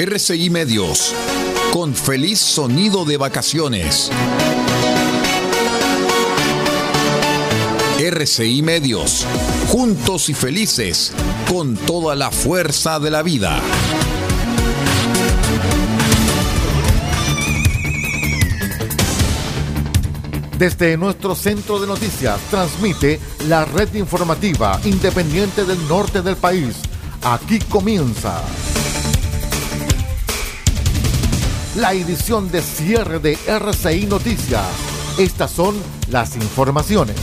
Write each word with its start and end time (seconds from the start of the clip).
RCI 0.00 0.48
Medios, 0.50 1.12
con 1.72 1.92
feliz 1.92 2.38
sonido 2.38 3.04
de 3.04 3.16
vacaciones. 3.16 4.12
RCI 7.98 8.62
Medios, 8.62 9.26
juntos 9.66 10.28
y 10.28 10.34
felices, 10.34 11.12
con 11.50 11.74
toda 11.74 12.14
la 12.14 12.30
fuerza 12.30 13.00
de 13.00 13.10
la 13.10 13.22
vida. 13.22 13.60
Desde 20.56 20.96
nuestro 20.96 21.34
centro 21.34 21.80
de 21.80 21.88
noticias 21.88 22.38
transmite 22.52 23.18
la 23.48 23.64
red 23.64 23.92
informativa 23.96 24.80
independiente 24.84 25.64
del 25.64 25.88
norte 25.88 26.22
del 26.22 26.36
país. 26.36 26.76
Aquí 27.24 27.58
comienza 27.58 28.44
la 31.78 31.92
edición 31.92 32.50
de 32.50 32.60
cierre 32.60 33.20
de 33.20 33.38
RCI 33.46 34.06
Noticias. 34.06 34.66
Estas 35.16 35.52
son 35.52 35.76
las 36.10 36.34
informaciones. 36.34 37.14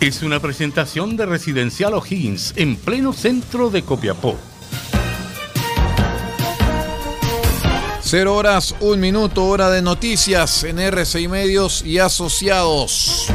Es 0.00 0.22
una 0.22 0.38
presentación 0.38 1.16
de 1.16 1.26
Residencial 1.26 1.94
O'Higgins 1.94 2.52
en 2.54 2.76
pleno 2.76 3.12
centro 3.12 3.68
de 3.68 3.82
Copiapó. 3.82 4.36
Cero 8.00 8.36
horas, 8.36 8.76
un 8.78 9.00
minuto, 9.00 9.44
hora 9.46 9.70
de 9.70 9.82
noticias 9.82 10.62
en 10.62 10.78
RCI 10.78 11.26
Medios 11.26 11.84
y 11.84 11.98
Asociados. 11.98 13.26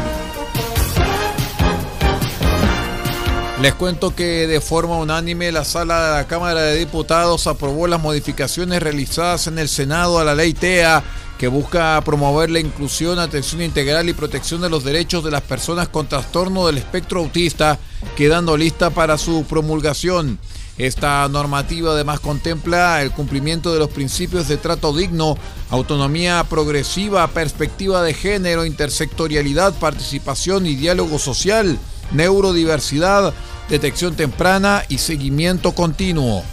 Les 3.65 3.73
cuento 3.73 4.13
que 4.13 4.45
de 4.45 4.61
forma 4.61 4.97
unánime 4.97 5.51
la 5.51 5.65
sala 5.65 6.05
de 6.05 6.17
la 6.17 6.27
Cámara 6.27 6.61
de 6.61 6.77
Diputados 6.77 7.47
aprobó 7.47 7.88
las 7.88 7.99
modificaciones 7.99 8.80
realizadas 8.80 9.47
en 9.47 9.57
el 9.57 9.69
Senado 9.69 10.19
a 10.19 10.23
la 10.23 10.35
ley 10.35 10.53
TEA 10.53 11.03
que 11.39 11.47
busca 11.47 11.99
promover 12.05 12.52
la 12.52 12.59
inclusión, 12.59 13.17
atención 13.17 13.63
integral 13.63 14.07
y 14.07 14.13
protección 14.13 14.61
de 14.61 14.69
los 14.69 14.83
derechos 14.83 15.23
de 15.23 15.31
las 15.31 15.41
personas 15.41 15.88
con 15.88 16.07
trastorno 16.07 16.67
del 16.67 16.77
espectro 16.77 17.22
autista, 17.22 17.80
quedando 18.16 18.55
lista 18.55 18.91
para 18.91 19.17
su 19.17 19.45
promulgación. 19.45 20.38
Esta 20.77 21.27
normativa 21.27 21.94
además 21.94 22.19
contempla 22.19 23.02
el 23.02 23.09
cumplimiento 23.09 23.73
de 23.73 23.79
los 23.79 23.89
principios 23.89 24.47
de 24.47 24.57
trato 24.57 24.95
digno, 24.95 25.39
autonomía 25.72 26.45
progresiva, 26.47 27.25
perspectiva 27.29 28.03
de 28.03 28.13
género, 28.13 28.63
intersectorialidad, 28.63 29.73
participación 29.79 30.67
y 30.67 30.75
diálogo 30.75 31.17
social, 31.17 31.79
neurodiversidad, 32.11 33.34
detección 33.70 34.16
temprana 34.16 34.84
y 34.89 34.98
seguimiento 35.00 35.73
continuo. 35.73 36.44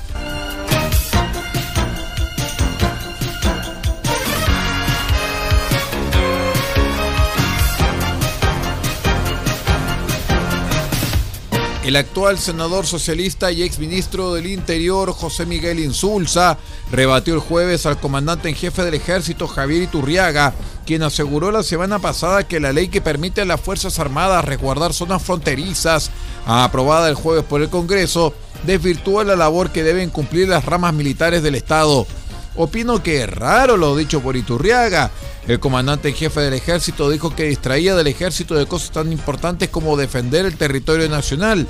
El 11.92 11.96
actual 11.96 12.38
senador 12.38 12.86
socialista 12.86 13.52
y 13.52 13.62
exministro 13.62 14.32
del 14.32 14.46
Interior, 14.46 15.12
José 15.12 15.44
Miguel 15.44 15.78
Insulza, 15.78 16.56
rebatió 16.90 17.34
el 17.34 17.40
jueves 17.40 17.84
al 17.84 18.00
comandante 18.00 18.48
en 18.48 18.54
jefe 18.54 18.82
del 18.82 18.94
ejército, 18.94 19.46
Javier 19.46 19.82
Iturriaga, 19.82 20.54
quien 20.86 21.02
aseguró 21.02 21.50
la 21.50 21.62
semana 21.62 21.98
pasada 21.98 22.48
que 22.48 22.60
la 22.60 22.72
ley 22.72 22.88
que 22.88 23.02
permite 23.02 23.42
a 23.42 23.44
las 23.44 23.60
Fuerzas 23.60 23.98
Armadas 23.98 24.42
resguardar 24.42 24.94
zonas 24.94 25.22
fronterizas, 25.22 26.10
aprobada 26.46 27.10
el 27.10 27.14
jueves 27.14 27.44
por 27.44 27.60
el 27.60 27.68
Congreso, 27.68 28.32
desvirtúa 28.66 29.22
la 29.24 29.36
labor 29.36 29.70
que 29.70 29.84
deben 29.84 30.08
cumplir 30.08 30.48
las 30.48 30.64
ramas 30.64 30.94
militares 30.94 31.42
del 31.42 31.56
Estado. 31.56 32.06
Opino 32.54 33.02
que 33.02 33.22
es 33.22 33.30
raro 33.30 33.76
lo 33.76 33.96
dicho 33.96 34.20
por 34.20 34.36
Iturriaga. 34.36 35.10
El 35.48 35.58
comandante 35.58 36.10
en 36.10 36.14
jefe 36.14 36.40
del 36.40 36.54
ejército 36.54 37.08
dijo 37.08 37.34
que 37.34 37.44
distraía 37.44 37.94
del 37.94 38.06
ejército 38.06 38.54
de 38.54 38.66
cosas 38.66 38.90
tan 38.90 39.10
importantes 39.10 39.70
como 39.70 39.96
defender 39.96 40.44
el 40.44 40.56
territorio 40.56 41.08
nacional. 41.08 41.66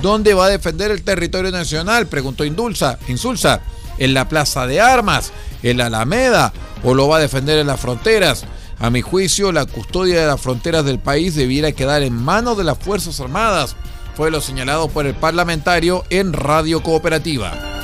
¿Dónde 0.00 0.32
va 0.32 0.46
a 0.46 0.50
defender 0.50 0.90
el 0.90 1.02
territorio 1.02 1.50
nacional? 1.50 2.06
Preguntó 2.06 2.44
Indulsa, 2.44 2.98
Insulsa. 3.08 3.60
¿En 3.98 4.14
la 4.14 4.28
plaza 4.28 4.66
de 4.66 4.80
armas? 4.80 5.32
¿En 5.62 5.76
la 5.76 5.86
Alameda? 5.86 6.52
¿O 6.84 6.94
lo 6.94 7.08
va 7.08 7.18
a 7.18 7.20
defender 7.20 7.58
en 7.58 7.66
las 7.66 7.80
fronteras? 7.80 8.44
A 8.78 8.88
mi 8.88 9.02
juicio, 9.02 9.52
la 9.52 9.66
custodia 9.66 10.20
de 10.20 10.26
las 10.26 10.40
fronteras 10.40 10.86
del 10.86 10.98
país 10.98 11.34
debiera 11.34 11.72
quedar 11.72 12.02
en 12.02 12.14
manos 12.14 12.56
de 12.56 12.64
las 12.64 12.78
Fuerzas 12.78 13.20
Armadas. 13.20 13.76
Fue 14.16 14.30
lo 14.30 14.40
señalado 14.40 14.88
por 14.88 15.06
el 15.06 15.14
parlamentario 15.14 16.04
en 16.08 16.32
Radio 16.32 16.82
Cooperativa 16.82 17.79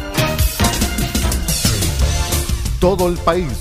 todo 2.80 3.08
el 3.08 3.16
país, 3.18 3.52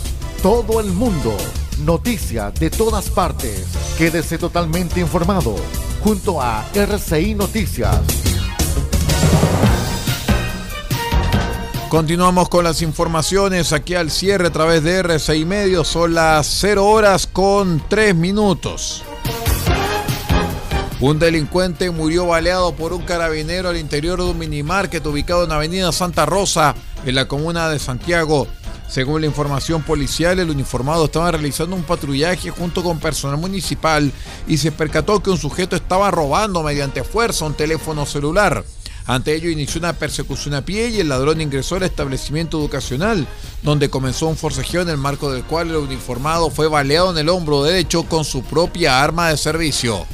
todo 0.42 0.80
el 0.80 0.88
mundo. 0.88 1.36
Noticias 1.80 2.54
de 2.56 2.70
todas 2.70 3.10
partes. 3.10 3.66
Quédese 3.98 4.38
totalmente 4.38 5.00
informado 5.00 5.56
junto 6.02 6.42
a 6.42 6.66
RCI 6.74 7.36
Noticias. 7.36 8.00
Continuamos 11.90 12.50
con 12.50 12.64
las 12.64 12.82
informaciones 12.82 13.72
aquí 13.72 13.96
al 13.96 14.12
cierre 14.12 14.48
a 14.48 14.52
través 14.52 14.84
de 14.84 15.00
RCI 15.00 15.46
Medio. 15.46 15.84
Son 15.84 16.14
las 16.14 16.48
0 16.60 16.86
horas 16.86 17.28
con 17.28 17.82
3 17.88 18.16
minutos. 18.16 19.04
Un 21.00 21.20
delincuente 21.20 21.90
murió 21.92 22.26
baleado 22.26 22.74
por 22.74 22.94
un 22.94 23.04
carabinero 23.04 23.70
al 23.70 23.78
interior 23.78 24.18
de 24.18 24.30
un 24.32 24.40
minimarket 24.40 25.06
ubicado 25.06 25.44
en 25.44 25.52
Avenida 25.52 25.92
Santa 25.92 26.26
Rosa, 26.26 26.74
en 27.06 27.16
la 27.16 27.28
comuna 27.28 27.70
de 27.70 27.80
Santiago. 27.80 28.48
Según 28.88 29.22
la 29.22 29.28
información 29.28 29.82
policial, 29.84 30.40
el 30.40 30.50
uniformado 30.50 31.06
estaba 31.06 31.32
realizando 31.32 31.76
un 31.76 31.84
patrullaje 31.84 32.50
junto 32.50 32.84
con 32.84 33.00
personal 33.00 33.38
municipal 33.38 34.12
y 34.48 34.58
se 34.58 34.72
percató 34.72 35.22
que 35.22 35.32
un 35.32 35.38
sujeto 35.38 35.76
estaba 35.76 36.12
robando 36.12 36.64
mediante 36.64 37.04
fuerza 37.04 37.46
un 37.46 37.56
teléfono 37.56 38.06
celular. 38.06 38.64
Ante 39.08 39.36
ello 39.36 39.50
inició 39.50 39.80
una 39.80 39.94
persecución 39.94 40.56
a 40.56 40.66
pie 40.66 40.90
y 40.90 41.00
el 41.00 41.10
ladrón 41.10 41.40
ingresó 41.40 41.76
al 41.76 41.84
establecimiento 41.84 42.58
educacional, 42.60 43.28
donde 43.62 43.90
comenzó 43.90 44.28
un 44.28 44.36
forcejeo 44.36 44.82
en 44.82 44.90
el 44.90 44.98
marco 44.98 45.32
del 45.32 45.44
cual 45.44 45.70
el 45.70 45.76
uniformado 45.76 46.50
fue 46.50 46.68
baleado 46.68 47.12
en 47.12 47.18
el 47.20 47.30
hombro 47.30 47.64
derecho 47.64 48.04
con 48.04 48.26
su 48.26 48.44
propia 48.44 49.04
arma 49.04 49.30
de 49.30 49.38
servicio. 49.38 50.06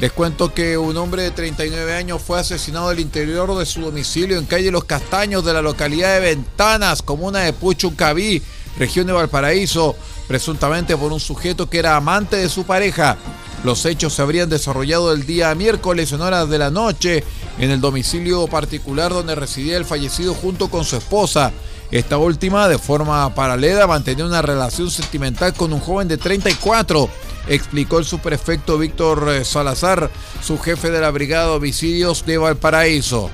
Les 0.00 0.12
cuento 0.12 0.54
que 0.54 0.78
un 0.78 0.96
hombre 0.96 1.24
de 1.24 1.32
39 1.32 1.92
años 1.92 2.22
fue 2.22 2.38
asesinado 2.38 2.88
al 2.88 3.00
interior 3.00 3.52
de 3.56 3.66
su 3.66 3.80
domicilio 3.80 4.38
en 4.38 4.46
calle 4.46 4.70
Los 4.70 4.84
Castaños 4.84 5.44
de 5.44 5.52
la 5.52 5.60
localidad 5.60 6.14
de 6.14 6.20
Ventanas, 6.20 7.02
comuna 7.02 7.40
de 7.40 7.52
Puchuncaví, 7.52 8.40
región 8.78 9.08
de 9.08 9.12
Valparaíso, 9.12 9.96
presuntamente 10.28 10.96
por 10.96 11.12
un 11.12 11.18
sujeto 11.18 11.68
que 11.68 11.80
era 11.80 11.96
amante 11.96 12.36
de 12.36 12.48
su 12.48 12.62
pareja. 12.62 13.16
Los 13.64 13.84
hechos 13.86 14.14
se 14.14 14.22
habrían 14.22 14.48
desarrollado 14.48 15.12
el 15.12 15.26
día 15.26 15.52
miércoles 15.56 16.12
en 16.12 16.20
horas 16.20 16.48
de 16.48 16.58
la 16.58 16.70
noche 16.70 17.24
en 17.58 17.72
el 17.72 17.80
domicilio 17.80 18.46
particular 18.46 19.12
donde 19.12 19.34
residía 19.34 19.76
el 19.76 19.84
fallecido 19.84 20.32
junto 20.32 20.68
con 20.68 20.84
su 20.84 20.96
esposa. 20.96 21.50
Esta 21.90 22.18
última, 22.18 22.68
de 22.68 22.78
forma 22.78 23.34
paralela, 23.34 23.88
mantenía 23.88 24.26
una 24.26 24.42
relación 24.42 24.92
sentimental 24.92 25.54
con 25.54 25.72
un 25.72 25.80
joven 25.80 26.06
de 26.06 26.18
34 26.18 27.10
explicó 27.48 27.98
el 27.98 28.04
subprefecto 28.04 28.78
Víctor 28.78 29.28
eh, 29.30 29.44
Salazar, 29.44 30.10
su 30.42 30.58
jefe 30.58 30.90
de 30.90 31.00
la 31.00 31.10
Brigada 31.10 31.48
de 31.48 31.56
Homicidios 31.56 32.24
de 32.24 32.38
Valparaíso. 32.38 33.30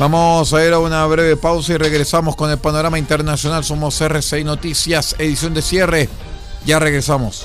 Vamos 0.00 0.54
a 0.54 0.64
ir 0.64 0.72
a 0.72 0.78
una 0.78 1.04
breve 1.04 1.36
pausa 1.36 1.74
y 1.74 1.76
regresamos 1.76 2.34
con 2.34 2.50
el 2.50 2.56
panorama 2.56 2.98
internacional. 2.98 3.64
Somos 3.64 4.00
RCI 4.00 4.44
Noticias, 4.44 5.14
edición 5.18 5.52
de 5.52 5.60
cierre. 5.60 6.08
Ya 6.64 6.78
regresamos. 6.78 7.44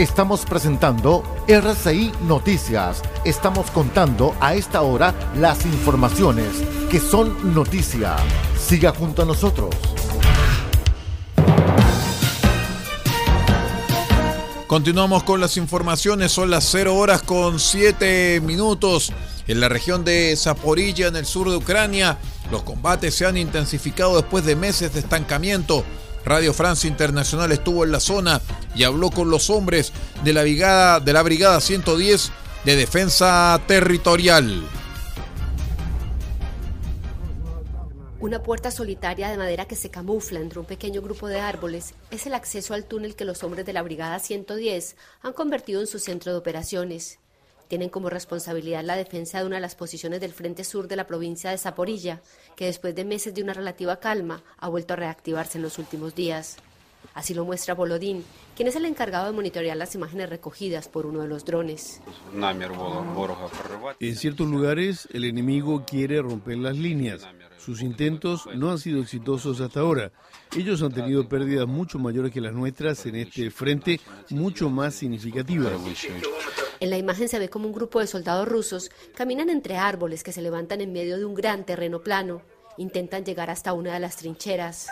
Estamos 0.00 0.46
presentando 0.46 1.22
RCI 1.46 2.10
Noticias. 2.26 3.02
Estamos 3.26 3.70
contando 3.70 4.34
a 4.40 4.54
esta 4.54 4.80
hora 4.80 5.14
las 5.36 5.66
informaciones 5.66 6.48
que 6.90 6.98
son 6.98 7.52
noticia. 7.52 8.16
Siga 8.58 8.94
junto 8.94 9.20
a 9.20 9.24
nosotros. 9.26 9.68
Continuamos 14.66 15.22
con 15.24 15.38
las 15.38 15.58
informaciones, 15.58 16.32
son 16.32 16.50
las 16.50 16.64
0 16.70 16.96
horas 16.96 17.20
con 17.20 17.60
7 17.60 18.40
minutos 18.40 19.12
en 19.48 19.60
la 19.60 19.68
región 19.68 20.02
de 20.02 20.34
Zaporilla, 20.34 21.08
en 21.08 21.16
el 21.16 21.26
sur 21.26 21.50
de 21.50 21.56
Ucrania. 21.56 22.16
Los 22.50 22.62
combates 22.62 23.14
se 23.14 23.26
han 23.26 23.36
intensificado 23.36 24.16
después 24.16 24.46
de 24.46 24.56
meses 24.56 24.94
de 24.94 25.00
estancamiento. 25.00 25.84
Radio 26.24 26.52
Francia 26.52 26.88
Internacional 26.88 27.50
estuvo 27.52 27.84
en 27.84 27.92
la 27.92 28.00
zona 28.00 28.40
y 28.74 28.84
habló 28.84 29.10
con 29.10 29.30
los 29.30 29.50
hombres 29.50 29.92
de 30.22 30.32
la 30.32 30.42
brigada, 30.42 31.00
de 31.00 31.12
la 31.12 31.22
brigada 31.22 31.60
110 31.60 32.30
de 32.64 32.76
defensa 32.76 33.60
territorial. 33.66 34.62
Una 38.20 38.42
puerta 38.42 38.70
solitaria 38.70 39.30
de 39.30 39.38
madera 39.38 39.64
que 39.64 39.76
se 39.76 39.90
camufla 39.90 40.40
entre 40.40 40.58
un 40.58 40.66
pequeño 40.66 41.00
grupo 41.00 41.26
de 41.26 41.40
árboles 41.40 41.94
es 42.10 42.26
el 42.26 42.34
acceso 42.34 42.74
al 42.74 42.84
túnel 42.84 43.16
que 43.16 43.24
los 43.24 43.42
hombres 43.42 43.64
de 43.64 43.72
la 43.72 43.82
Brigada 43.82 44.18
110 44.18 44.96
han 45.22 45.32
convertido 45.32 45.80
en 45.80 45.86
su 45.86 45.98
centro 45.98 46.30
de 46.30 46.36
operaciones. 46.36 47.18
Tienen 47.70 47.88
como 47.88 48.10
responsabilidad 48.10 48.82
la 48.82 48.96
defensa 48.96 49.38
de 49.38 49.46
una 49.46 49.54
de 49.54 49.60
las 49.60 49.76
posiciones 49.76 50.20
del 50.20 50.32
frente 50.32 50.64
sur 50.64 50.88
de 50.88 50.96
la 50.96 51.06
provincia 51.06 51.52
de 51.52 51.56
Zaporilla, 51.56 52.20
que 52.56 52.64
después 52.64 52.96
de 52.96 53.04
meses 53.04 53.32
de 53.32 53.44
una 53.44 53.52
relativa 53.52 54.00
calma 54.00 54.42
ha 54.58 54.68
vuelto 54.68 54.94
a 54.94 54.96
reactivarse 54.96 55.58
en 55.58 55.62
los 55.62 55.78
últimos 55.78 56.16
días. 56.16 56.56
Así 57.14 57.32
lo 57.32 57.44
muestra 57.44 57.74
Bolodín, 57.74 58.24
quien 58.56 58.66
es 58.66 58.74
el 58.74 58.86
encargado 58.86 59.26
de 59.26 59.32
monitorear 59.34 59.76
las 59.76 59.94
imágenes 59.94 60.28
recogidas 60.28 60.88
por 60.88 61.06
uno 61.06 61.20
de 61.22 61.28
los 61.28 61.44
drones. 61.44 62.00
En 64.00 64.16
ciertos 64.16 64.48
lugares 64.48 65.08
el 65.12 65.22
enemigo 65.22 65.84
quiere 65.86 66.20
romper 66.20 66.58
las 66.58 66.76
líneas. 66.76 67.24
Sus 67.56 67.82
intentos 67.82 68.48
no 68.52 68.72
han 68.72 68.80
sido 68.80 69.00
exitosos 69.00 69.60
hasta 69.60 69.78
ahora. 69.78 70.10
Ellos 70.56 70.82
han 70.82 70.92
tenido 70.92 71.28
pérdidas 71.28 71.68
mucho 71.68 72.00
mayores 72.00 72.32
que 72.32 72.40
las 72.40 72.52
nuestras 72.52 73.06
en 73.06 73.14
este 73.14 73.48
frente, 73.52 74.00
mucho 74.30 74.68
más 74.70 74.96
significativas. 74.96 75.72
En 76.80 76.88
la 76.88 76.96
imagen 76.96 77.28
se 77.28 77.38
ve 77.38 77.50
como 77.50 77.66
un 77.66 77.74
grupo 77.74 78.00
de 78.00 78.06
soldados 78.06 78.48
rusos 78.48 78.90
caminan 79.14 79.50
entre 79.50 79.76
árboles 79.76 80.22
que 80.22 80.32
se 80.32 80.40
levantan 80.40 80.80
en 80.80 80.92
medio 80.94 81.18
de 81.18 81.26
un 81.26 81.34
gran 81.34 81.66
terreno 81.66 82.02
plano. 82.02 82.40
Intentan 82.78 83.22
llegar 83.22 83.50
hasta 83.50 83.74
una 83.74 83.92
de 83.92 84.00
las 84.00 84.16
trincheras. 84.16 84.88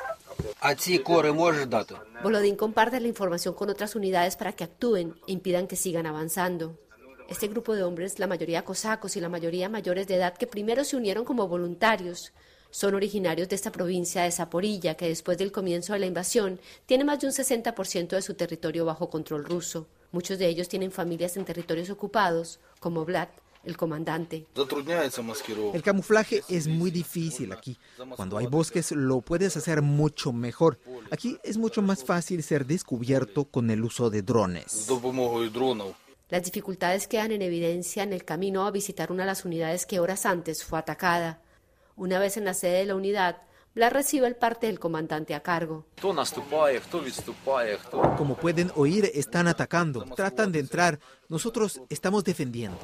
Volodín 2.22 2.56
comparte 2.56 3.00
la 3.00 3.08
información 3.08 3.54
con 3.54 3.70
otras 3.70 3.96
unidades 3.96 4.36
para 4.36 4.52
que 4.52 4.64
actúen 4.64 5.14
e 5.26 5.32
impidan 5.32 5.66
que 5.66 5.76
sigan 5.76 6.04
avanzando. 6.04 6.78
Este 7.26 7.48
grupo 7.48 7.74
de 7.74 7.82
hombres, 7.82 8.18
la 8.18 8.26
mayoría 8.26 8.66
cosacos 8.66 9.16
y 9.16 9.20
la 9.20 9.30
mayoría 9.30 9.70
mayores 9.70 10.06
de 10.08 10.16
edad 10.16 10.36
que 10.36 10.46
primero 10.46 10.84
se 10.84 10.96
unieron 10.96 11.24
como 11.24 11.48
voluntarios, 11.48 12.32
son 12.70 12.94
originarios 12.94 13.48
de 13.48 13.56
esta 13.56 13.72
provincia 13.72 14.24
de 14.24 14.30
Zaporilla, 14.30 14.94
que 14.94 15.08
después 15.08 15.38
del 15.38 15.52
comienzo 15.52 15.94
de 15.94 16.00
la 16.00 16.06
invasión 16.06 16.60
tiene 16.84 17.04
más 17.04 17.20
de 17.20 17.28
un 17.28 17.32
60% 17.32 18.08
de 18.08 18.22
su 18.22 18.34
territorio 18.34 18.84
bajo 18.84 19.08
control 19.08 19.44
ruso. 19.46 19.86
Muchos 20.10 20.38
de 20.38 20.48
ellos 20.48 20.68
tienen 20.68 20.90
familias 20.90 21.36
en 21.36 21.44
territorios 21.44 21.90
ocupados, 21.90 22.60
como 22.80 23.04
Vlad, 23.04 23.28
el 23.64 23.76
comandante. 23.76 24.46
El 25.74 25.82
camuflaje 25.82 26.42
es 26.48 26.66
muy 26.66 26.90
difícil 26.90 27.52
aquí. 27.52 27.78
Cuando 28.16 28.38
hay 28.38 28.46
bosques 28.46 28.92
lo 28.92 29.20
puedes 29.20 29.56
hacer 29.56 29.82
mucho 29.82 30.32
mejor. 30.32 30.78
Aquí 31.10 31.38
es 31.42 31.58
mucho 31.58 31.82
más 31.82 32.04
fácil 32.04 32.42
ser 32.42 32.66
descubierto 32.66 33.44
con 33.44 33.70
el 33.70 33.84
uso 33.84 34.08
de 34.08 34.22
drones. 34.22 34.88
Las 36.30 36.44
dificultades 36.44 37.08
quedan 37.08 37.32
en 37.32 37.42
evidencia 37.42 38.02
en 38.02 38.12
el 38.12 38.24
camino 38.24 38.66
a 38.66 38.70
visitar 38.70 39.12
una 39.12 39.24
de 39.24 39.28
las 39.28 39.44
unidades 39.44 39.86
que 39.86 40.00
horas 40.00 40.26
antes 40.26 40.64
fue 40.64 40.78
atacada. 40.78 41.42
Una 41.96 42.18
vez 42.18 42.36
en 42.36 42.44
la 42.44 42.54
sede 42.54 42.78
de 42.78 42.86
la 42.86 42.94
unidad, 42.94 43.38
Blas 43.78 43.92
recibe 43.92 44.26
el 44.26 44.34
parte 44.34 44.66
del 44.66 44.80
comandante 44.80 45.36
a 45.36 45.40
cargo. 45.40 45.86
Como 48.16 48.34
pueden 48.36 48.72
oír, 48.74 49.08
están 49.14 49.46
atacando, 49.46 50.04
tratan 50.16 50.50
de 50.50 50.58
entrar. 50.58 50.98
Nosotros 51.28 51.80
estamos 51.88 52.24
defendiendo. 52.24 52.76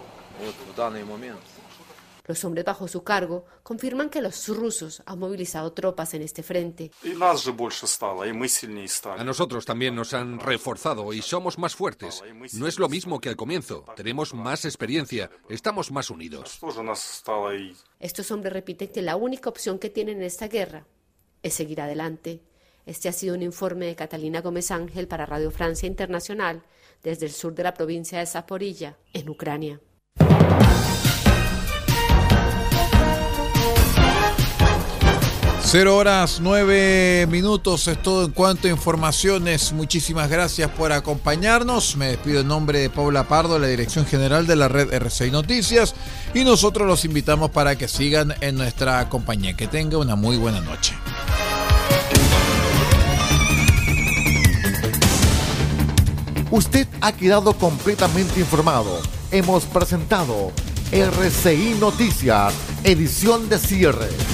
Los 2.26 2.42
hombres 2.44 2.64
bajo 2.64 2.88
su 2.88 3.04
cargo 3.04 3.44
confirman 3.62 4.08
que 4.08 4.22
los 4.22 4.48
rusos 4.48 5.02
han 5.04 5.18
movilizado 5.18 5.72
tropas 5.72 6.14
en 6.14 6.22
este 6.22 6.42
frente. 6.42 6.90
A 9.16 9.24
nosotros 9.24 9.64
también 9.66 9.94
nos 9.94 10.14
han 10.14 10.40
reforzado 10.40 11.12
y 11.12 11.20
somos 11.20 11.58
más 11.58 11.76
fuertes. 11.76 12.22
No 12.54 12.66
es 12.66 12.78
lo 12.78 12.88
mismo 12.88 13.20
que 13.20 13.28
al 13.28 13.36
comienzo. 13.36 13.84
Tenemos 13.94 14.32
más 14.32 14.64
experiencia, 14.64 15.30
estamos 15.50 15.92
más 15.92 16.08
unidos. 16.08 16.60
Estos 18.00 18.30
hombres 18.30 18.52
repiten 18.52 18.88
que 18.88 19.02
la 19.02 19.16
única 19.16 19.50
opción 19.50 19.78
que 19.78 19.90
tienen 19.90 20.18
en 20.18 20.24
esta 20.24 20.48
guerra 20.48 20.86
es 21.42 21.52
seguir 21.52 21.82
adelante. 21.82 22.40
Este 22.86 23.08
ha 23.08 23.12
sido 23.12 23.34
un 23.34 23.42
informe 23.42 23.86
de 23.86 23.96
Catalina 23.96 24.40
Gómez 24.40 24.70
Ángel 24.70 25.08
para 25.08 25.26
Radio 25.26 25.50
Francia 25.50 25.86
Internacional 25.86 26.62
desde 27.02 27.26
el 27.26 27.32
sur 27.32 27.54
de 27.54 27.62
la 27.62 27.74
provincia 27.74 28.18
de 28.18 28.26
Zaporilla, 28.26 28.96
en 29.12 29.28
Ucrania. 29.28 29.80
Cero 35.76 35.96
horas 35.96 36.38
nueve 36.40 37.26
minutos 37.28 37.88
es 37.88 38.00
todo 38.00 38.24
en 38.26 38.30
cuanto 38.30 38.68
a 38.68 38.70
informaciones. 38.70 39.72
Muchísimas 39.72 40.30
gracias 40.30 40.70
por 40.70 40.92
acompañarnos. 40.92 41.96
Me 41.96 42.06
despido 42.10 42.42
en 42.42 42.46
nombre 42.46 42.78
de 42.78 42.90
Paula 42.90 43.26
Pardo, 43.26 43.58
la 43.58 43.66
dirección 43.66 44.06
general 44.06 44.46
de 44.46 44.54
la 44.54 44.68
red 44.68 44.92
RCI 44.92 45.32
Noticias. 45.32 45.96
Y 46.32 46.44
nosotros 46.44 46.86
los 46.86 47.04
invitamos 47.04 47.50
para 47.50 47.76
que 47.76 47.88
sigan 47.88 48.34
en 48.40 48.54
nuestra 48.54 49.08
compañía. 49.08 49.56
Que 49.56 49.66
tenga 49.66 49.98
una 49.98 50.14
muy 50.14 50.36
buena 50.36 50.60
noche. 50.60 50.94
Usted 56.52 56.86
ha 57.00 57.10
quedado 57.10 57.52
completamente 57.54 58.38
informado. 58.38 59.00
Hemos 59.32 59.64
presentado 59.64 60.52
RCI 60.92 61.78
Noticias, 61.80 62.54
edición 62.84 63.48
de 63.48 63.58
cierre. 63.58 64.33